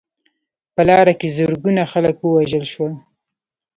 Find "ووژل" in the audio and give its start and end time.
2.19-2.65